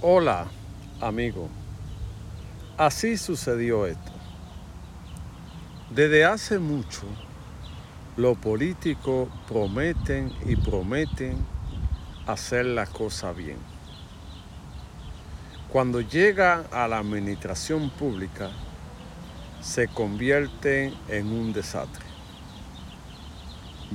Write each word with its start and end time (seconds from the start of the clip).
Hola, 0.00 0.46
amigo. 1.00 1.48
Así 2.76 3.16
sucedió 3.16 3.84
esto. 3.84 4.12
Desde 5.90 6.24
hace 6.24 6.60
mucho, 6.60 7.02
los 8.16 8.38
políticos 8.38 9.28
prometen 9.48 10.32
y 10.46 10.54
prometen 10.54 11.44
hacer 12.28 12.66
la 12.66 12.86
cosa 12.86 13.32
bien. 13.32 13.56
Cuando 15.68 16.00
llega 16.00 16.64
a 16.70 16.86
la 16.86 16.98
administración 16.98 17.90
pública, 17.90 18.50
se 19.60 19.88
convierten 19.88 20.94
en 21.08 21.26
un 21.26 21.52
desastre. 21.52 22.06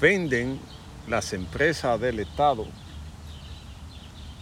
Venden 0.00 0.58
las 1.06 1.32
empresas 1.34 2.00
del 2.00 2.18
Estado 2.18 2.66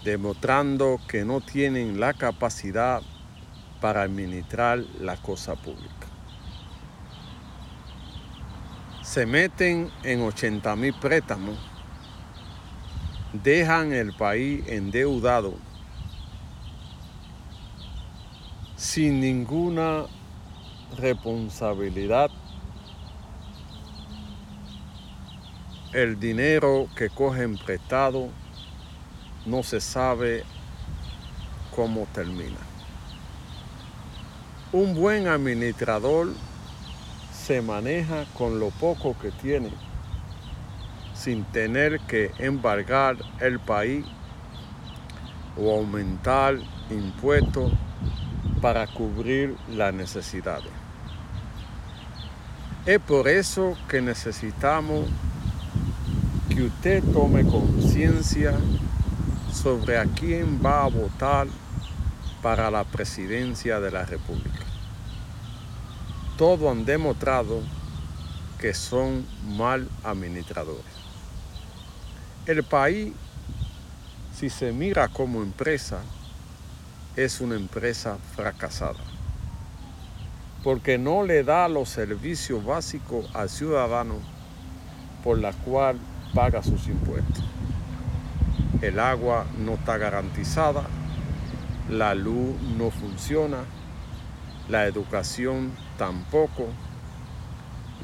demostrando 0.05 1.01
que 1.09 1.25
no 1.25 1.41
tienen 1.41 2.01
la 2.01 2.13
capacidad 2.15 3.03
para 3.81 4.03
administrar 4.03 4.79
la 5.01 5.17
cosa 5.17 5.55
pública. 5.57 6.07
Se 9.03 9.27
meten 9.27 9.91
en 10.05 10.23
80 10.23 10.75
mil 10.77 10.95
préstamos, 10.95 11.59
dejan 13.33 13.93
el 13.93 14.13
país 14.13 14.65
endeudado 14.69 15.55
sin 18.77 19.21
ninguna 19.21 20.07
responsabilidad. 20.99 22.31
El 25.93 26.19
dinero 26.19 26.89
que 26.97 27.11
cogen 27.11 27.59
prestado 27.59 28.31
no 29.47 29.63
se 29.63 29.81
sabe 29.81 30.45
cómo 31.75 32.07
termina. 32.13 32.59
Un 34.73 34.95
buen 34.95 35.27
administrador 35.27 36.29
se 37.33 37.61
maneja 37.61 38.25
con 38.37 38.61
lo 38.61 38.71
poco 38.71 39.17
que 39.19 39.31
tiene 39.31 39.71
sin 41.15 41.45
tener 41.45 42.01
que 42.01 42.33
embargar 42.39 43.17
el 43.41 43.61
país 43.61 44.05
o 45.57 45.71
aumentar 45.71 46.57
impuestos 46.91 47.73
para 48.61 48.87
cubrir 48.87 49.57
las 49.69 49.93
necesidades. 49.95 50.71
Es 52.87 52.99
por 52.99 53.29
eso 53.29 53.77
que 53.89 54.01
necesitamos 54.01 55.07
que 56.49 56.65
usted 56.65 57.05
tome 57.13 57.45
conciencia 57.45 58.55
sobre 59.53 59.99
a 59.99 60.07
quién 60.07 60.61
va 60.65 60.85
a 60.85 60.89
votar 60.89 61.47
para 62.41 62.71
la 62.71 62.85
presidencia 62.85 63.81
de 63.81 63.91
la 63.91 64.05
República. 64.05 64.65
Todos 66.39 66.73
han 66.73 66.85
demostrado 66.85 67.61
que 68.59 68.73
son 68.73 69.27
mal 69.57 69.89
administradores. 70.03 70.85
El 72.47 72.65
país, 72.65 73.13
si 74.35 74.49
se 74.49 74.73
mira 74.73 75.09
como 75.09 75.43
empresa, 75.43 76.01
es 77.15 77.41
una 77.41 77.55
empresa 77.55 78.17
fracasada, 78.35 79.05
porque 80.65 80.97
no 80.97 81.25
le 81.25 81.45
da 81.45 81.69
los 81.69 81.91
servicios 81.91 82.65
básicos 82.65 83.27
al 83.35 83.51
ciudadano 83.51 84.15
por 85.23 85.39
la 85.39 85.53
cual 85.53 85.99
paga 86.35 86.63
sus 86.63 86.89
impuestos 86.89 87.45
el 88.83 88.99
agua 88.99 89.47
no 89.59 89.75
está 89.75 89.97
garantizada, 89.97 90.83
la 91.89 92.15
luz 92.15 92.61
no 92.77 92.91
funciona, 92.91 93.59
la 94.69 94.87
educación 94.87 95.73
tampoco, 95.97 96.67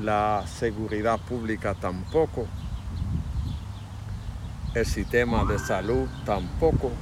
la 0.00 0.44
seguridad 0.46 1.18
pública 1.18 1.74
tampoco, 1.74 2.46
el 4.74 4.86
sistema 4.86 5.44
de 5.44 5.58
salud 5.58 6.08
tampoco. 6.24 6.92